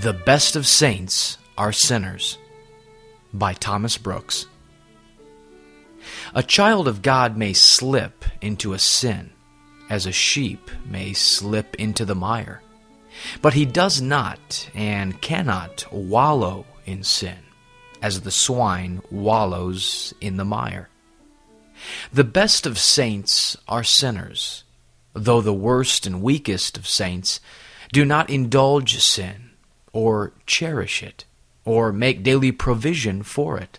[0.00, 2.38] The Best of Saints Are Sinners
[3.34, 4.46] by Thomas Brooks.
[6.36, 9.30] A child of God may slip into a sin,
[9.90, 12.62] as a sheep may slip into the mire.
[13.42, 17.38] But he does not and cannot wallow in sin,
[18.00, 20.90] as the swine wallows in the mire.
[22.12, 24.62] The best of saints are sinners,
[25.12, 27.40] though the worst and weakest of saints
[27.92, 29.48] do not indulge sin,
[29.92, 31.24] or cherish it,
[31.64, 33.78] or make daily provision for it,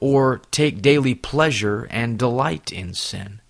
[0.00, 3.40] or take daily pleasure and delight in sin,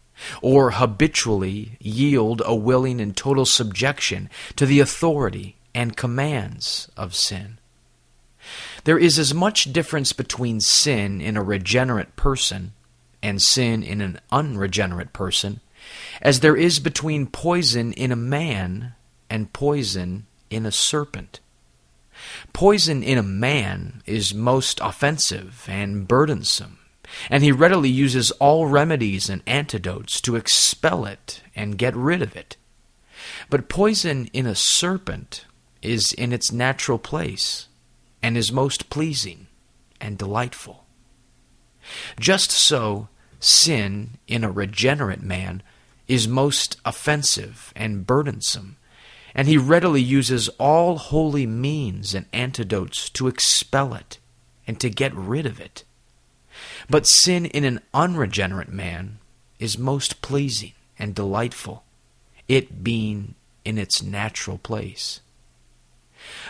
[0.41, 7.59] or habitually yield a willing and total subjection to the authority and commands of sin.
[8.85, 12.73] There is as much difference between sin in a regenerate person
[13.23, 15.61] and sin in an unregenerate person
[16.21, 18.95] as there is between poison in a man
[19.31, 21.41] and poison in a serpent.
[22.53, 26.79] Poison in a man is most offensive and burdensome,
[27.31, 32.37] and he readily uses all remedies and antidotes to expel it and get rid of
[32.37, 32.57] it.
[33.51, 35.47] But poison in a serpent
[35.81, 37.69] is in its natural place
[38.23, 39.49] and is most pleasing
[40.01, 40.85] and delightful.
[42.19, 43.09] Just so,
[43.41, 45.63] sin in a regenerate man
[46.07, 48.77] is most offensive and burdensome,
[49.35, 54.19] and he readily uses all holy means and antidotes to expel it
[54.67, 55.85] and to get rid of it.
[56.89, 59.19] But sin in an unregenerate man
[59.59, 61.85] is most pleasing and delightful,
[62.49, 65.21] it being in its natural place.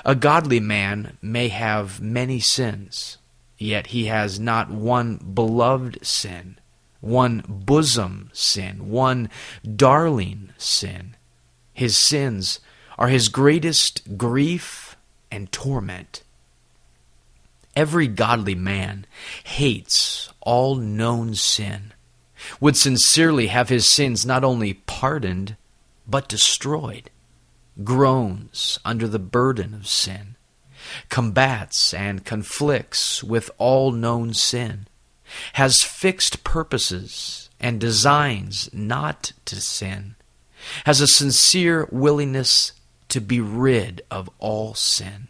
[0.05, 3.19] A godly man may have many sins,
[3.59, 6.59] yet he has not one beloved sin,
[7.01, 9.31] one bosom sin, one
[9.77, 11.17] darling sin.
[11.73, 12.61] His sins
[12.99, 14.97] are his greatest grief
[15.31, 16.23] and torment.
[17.75, 19.07] Every godly man
[19.45, 21.93] hates all known sin,
[22.61, 25.57] would sincerely have his sins not only pardoned,
[26.07, 27.11] but destroyed,
[27.83, 30.37] groans under the burden of sin,
[31.09, 34.87] combats and conflicts with all known sin,
[35.55, 40.15] has fixed purposes and designs not to sin,
[40.85, 42.73] has a sincere willingness
[43.13, 45.29] to be rid of all sin.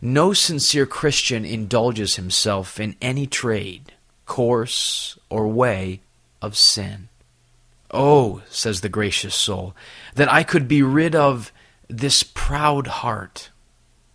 [0.00, 3.92] No sincere Christian indulges himself in any trade,
[4.26, 6.00] course, or way
[6.40, 7.08] of sin.
[7.90, 9.74] Oh, says the gracious soul,
[10.14, 11.52] that I could be rid of
[11.88, 13.50] this proud heart,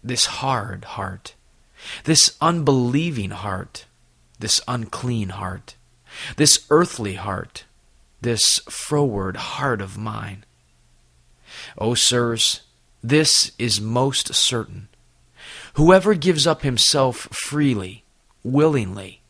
[0.03, 1.33] this hard heart,
[2.05, 3.85] this unbelieving heart,
[4.39, 5.75] this unclean heart,
[6.37, 7.65] this earthly heart,
[8.21, 10.45] this froward heart of mine.
[11.77, 12.61] O sirs,
[13.03, 14.87] this is most certain.
[15.73, 18.03] Whoever gives up himself freely,
[18.43, 19.21] willingly,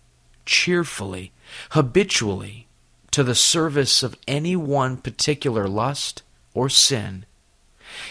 [0.45, 1.31] cheerfully,
[1.71, 2.67] habitually,
[3.11, 6.23] to the service of any one particular lust
[6.53, 7.25] or sin,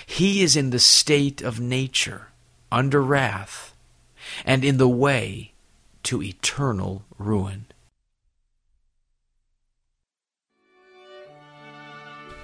[0.04, 2.28] he is in the state of nature,
[2.70, 3.74] under wrath,
[4.44, 5.52] and in the way
[6.02, 7.66] to eternal ruin.